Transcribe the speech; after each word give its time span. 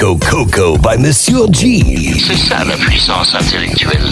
Disco 0.00 0.16
Coco 0.16 0.78
by 0.78 0.96
Monsieur 0.96 1.46
G. 1.52 2.14
C'est 2.26 2.34
ça 2.34 2.64
la 2.64 2.74
puissance 2.74 3.34
intellectuelle. 3.34 4.10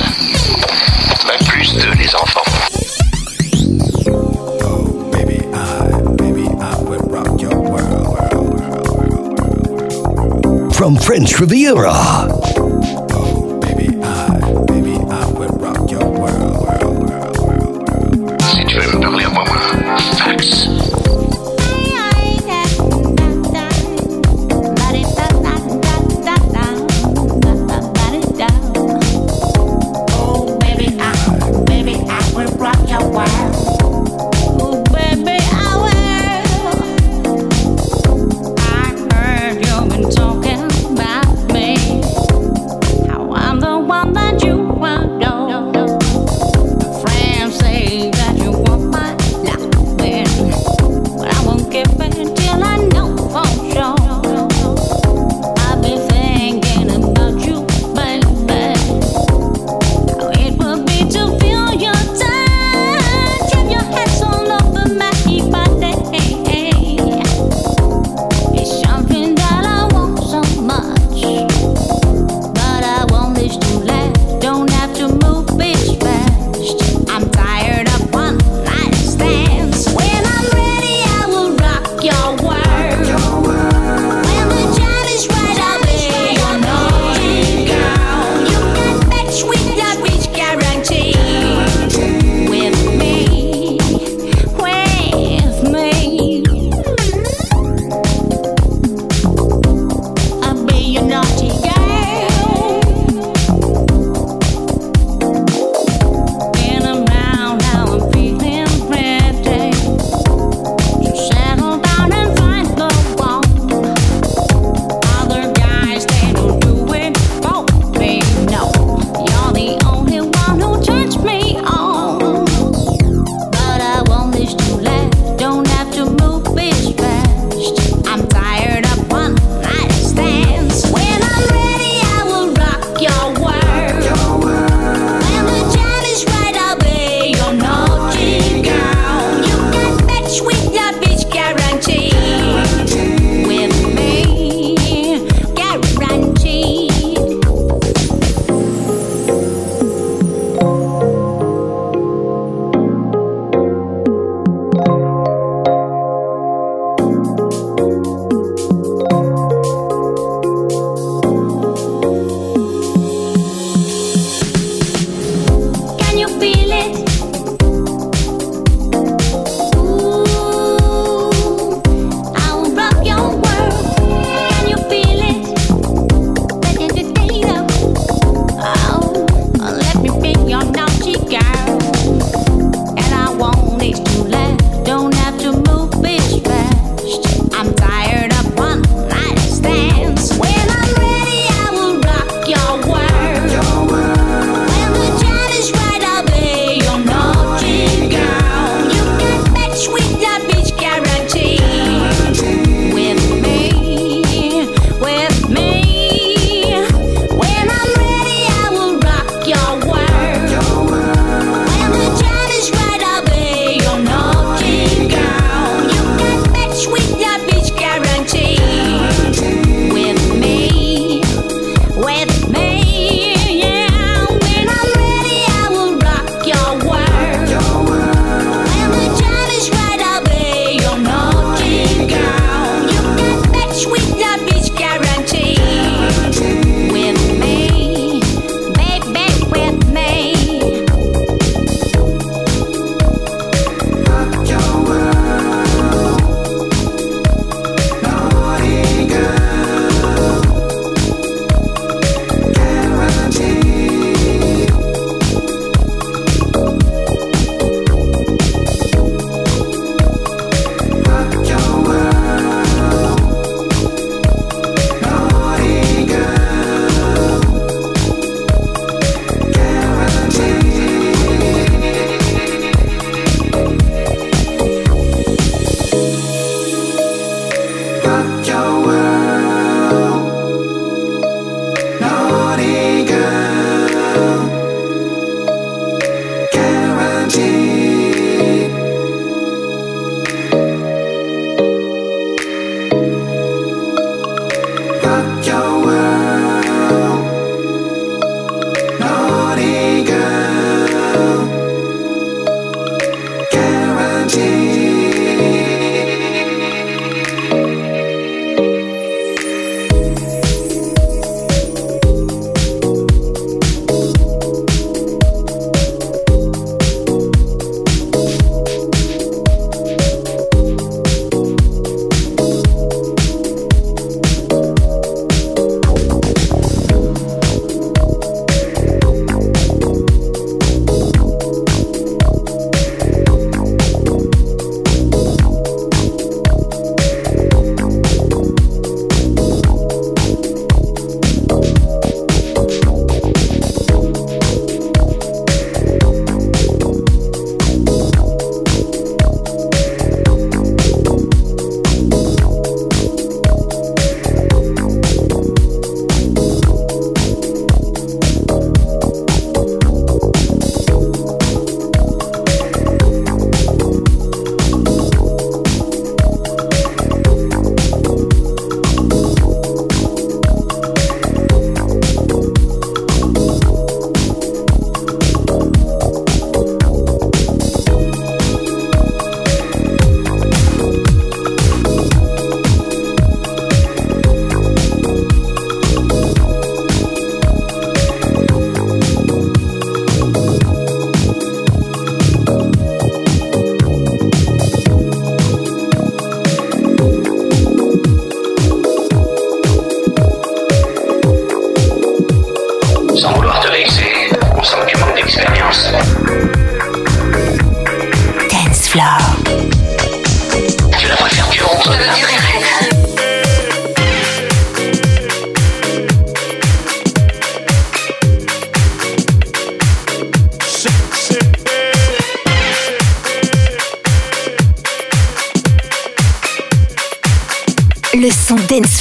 Pas 1.26 1.44
plus 1.46 1.72
de 1.76 1.90
les 1.96 2.14
enfants. 2.14 2.42
From 10.72 10.98
French 10.98 11.34
Riviera. 11.36 12.28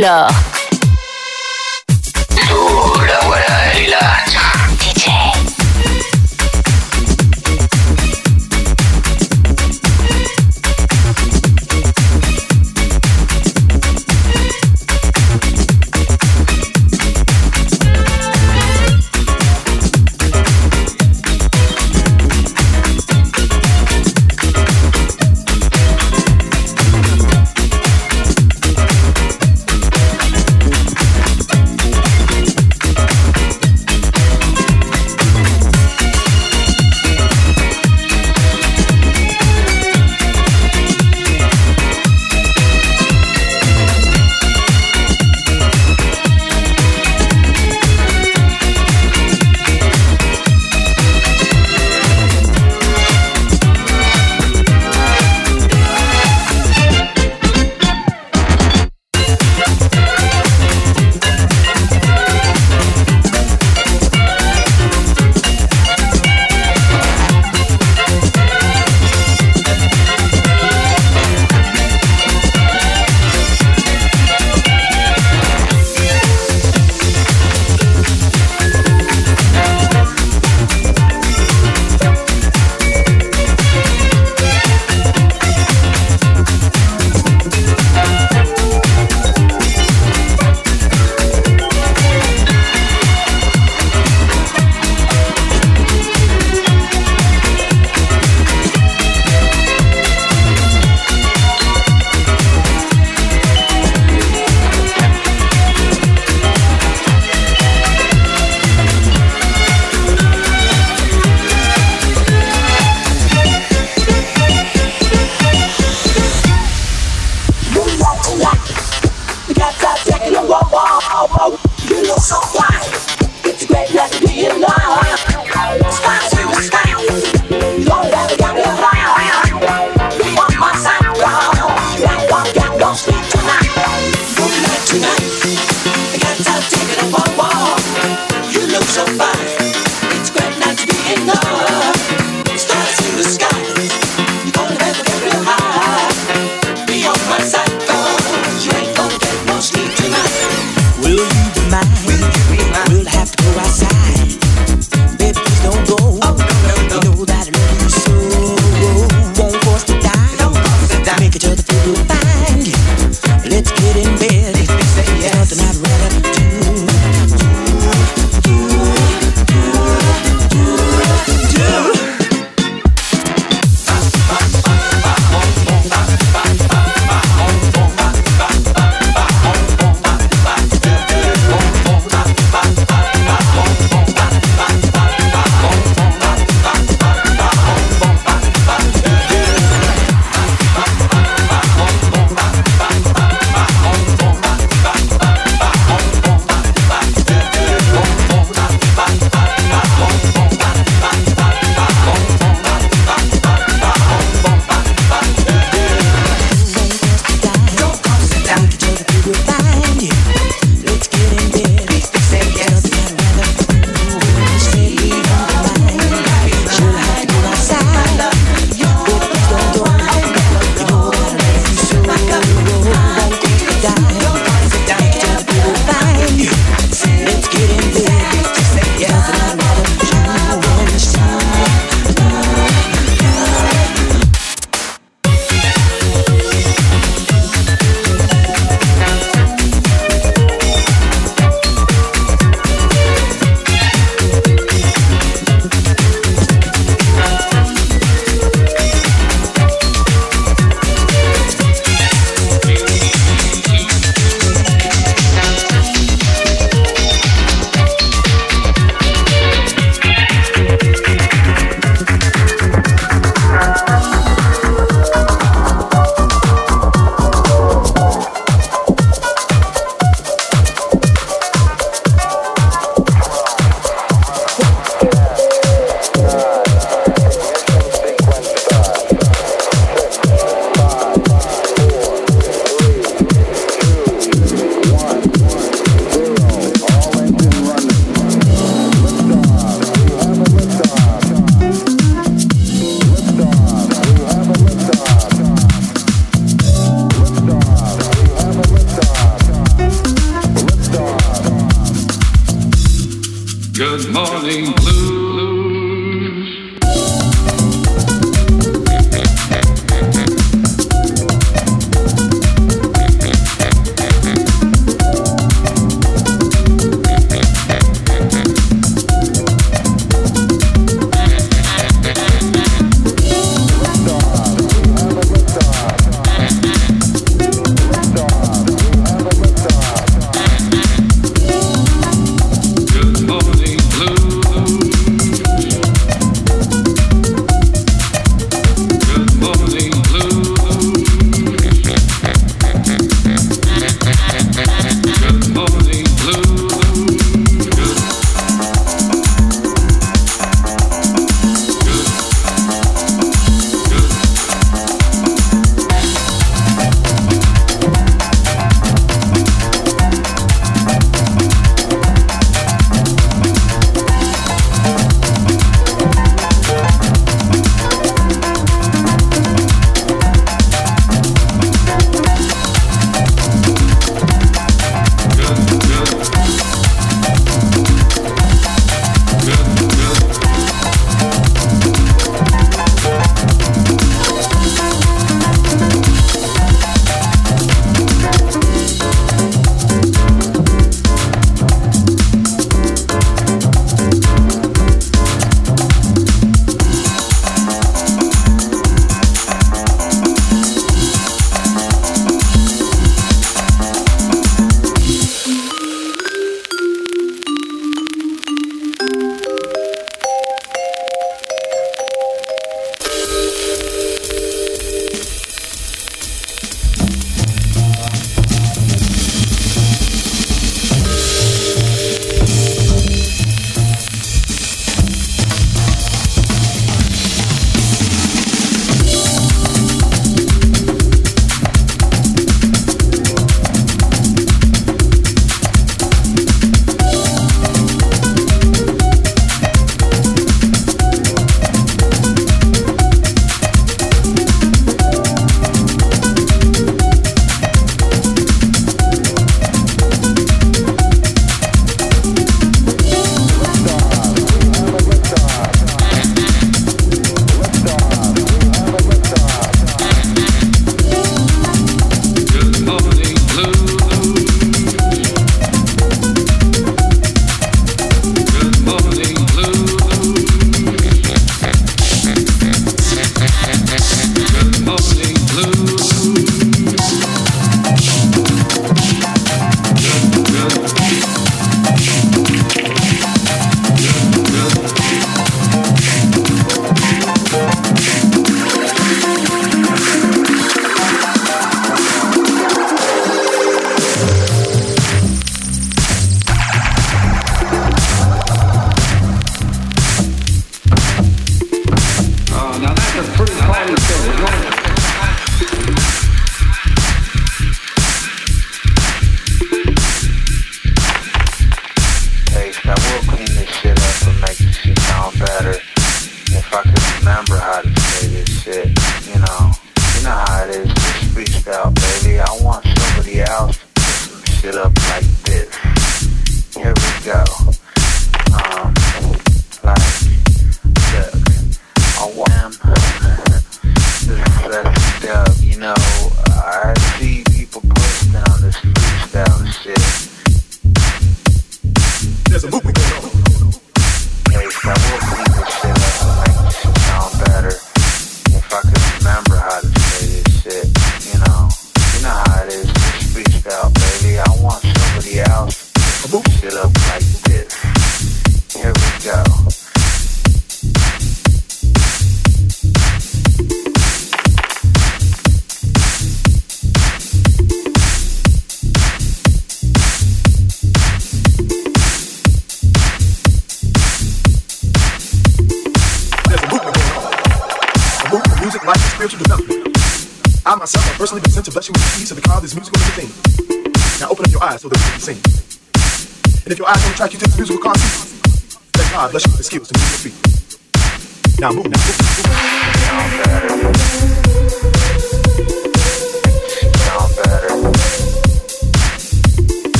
Dance 0.00 0.59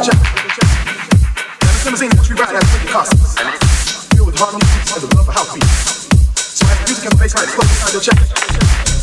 still 0.00 0.12
check. 0.12 0.20
Never 1.62 1.78
seen 1.78 1.92
a 1.92 1.96
scene 1.96 2.10
that 2.10 2.28
you 2.28 2.34
ride 2.34 2.56
as 2.56 2.66
quick 2.70 2.90
costs. 2.90 3.38
Filled 4.14 4.26
with 4.26 4.38
Harlem 4.38 4.58
beats 4.58 4.96
and 4.96 5.08
the 5.08 5.16
love 5.16 5.26
for 5.26 5.32
house 5.32 5.54
beats. 5.54 6.10
So 6.34 6.66
as 6.66 6.78
the 6.78 6.84
music 6.86 7.04
and 7.04 7.12
the 7.12 7.22
bass 7.22 7.34
line 7.34 7.44
explode, 7.44 7.66
I 7.66 7.86
still 7.88 8.00
check. 8.00 8.93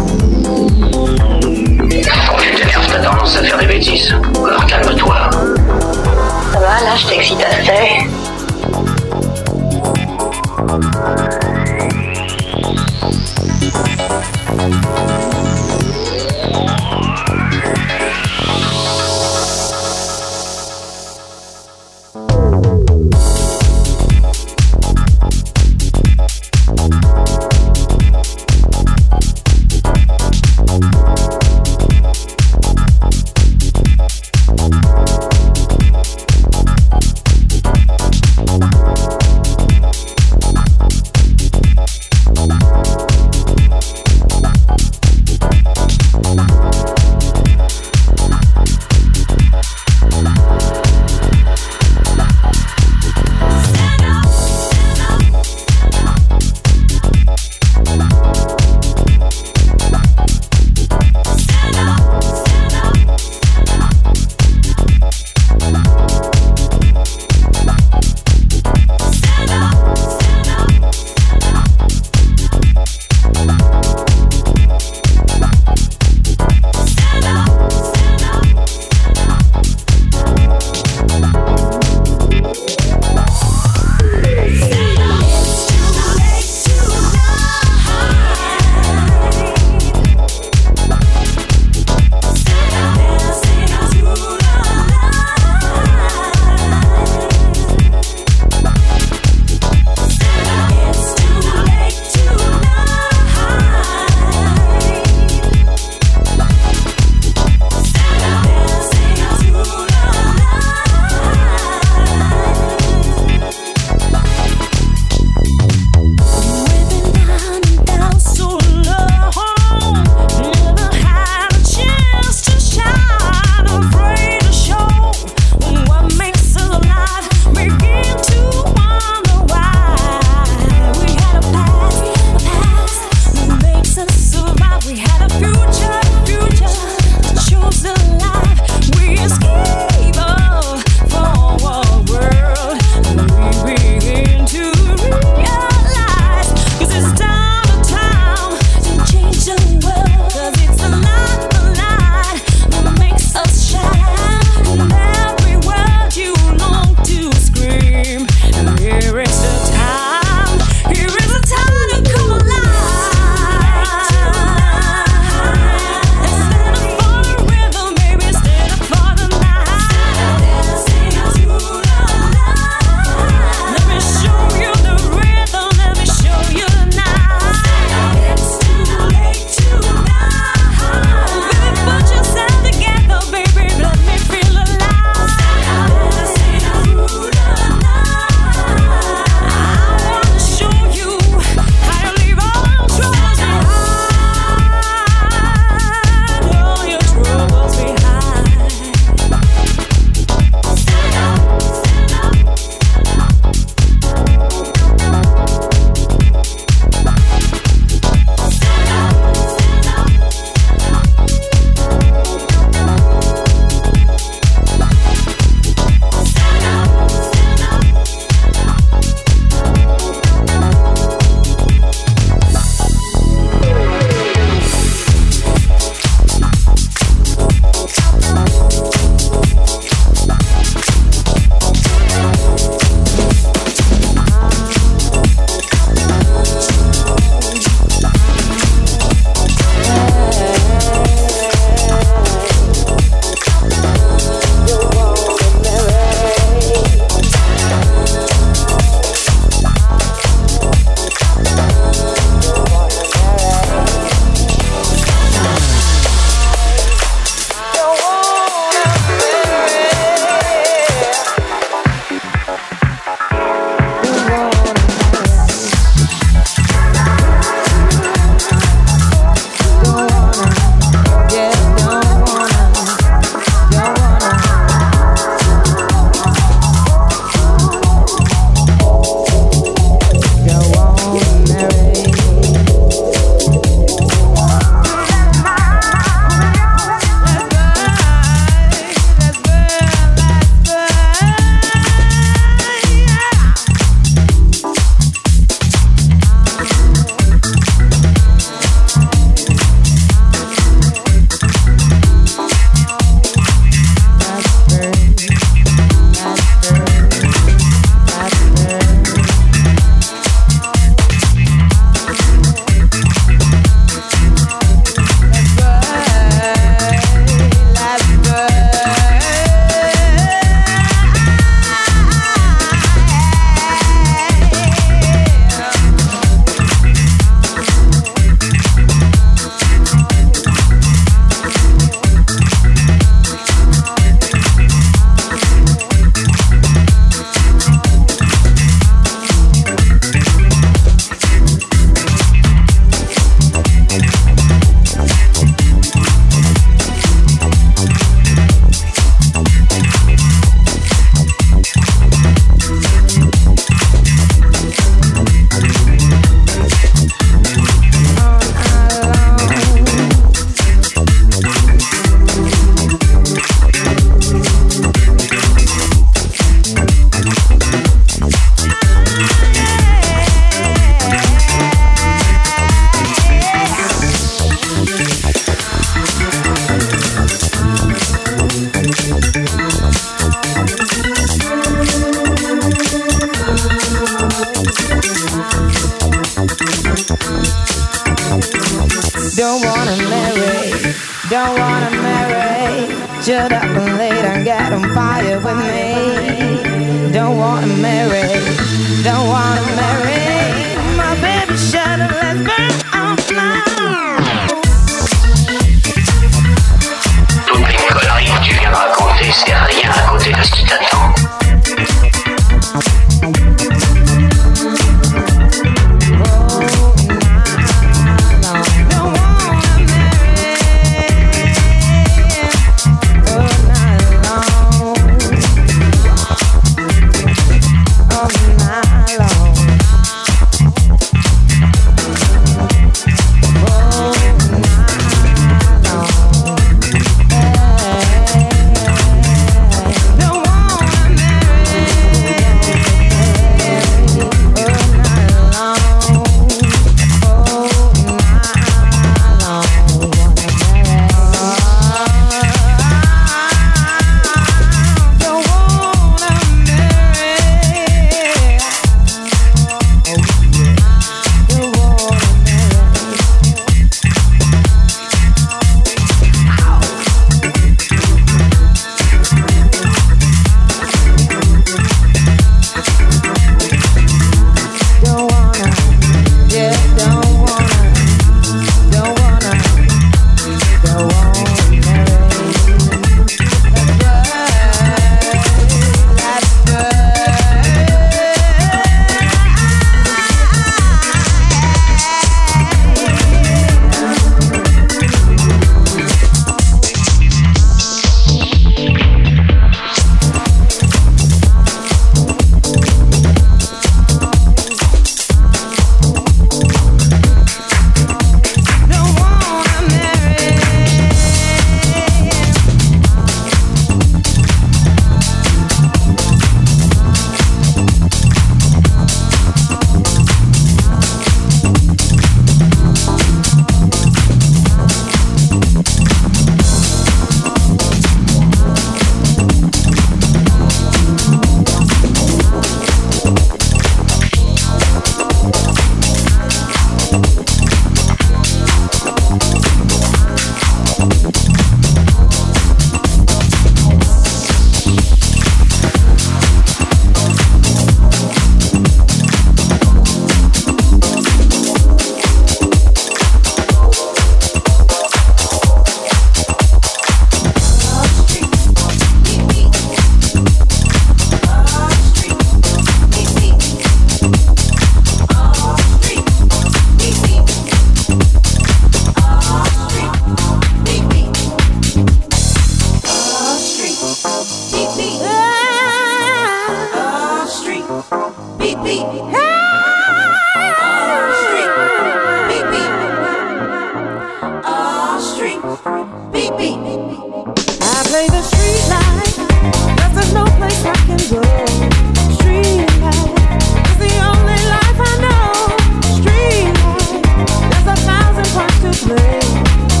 to 598.81 598.91
play. 599.05 600.00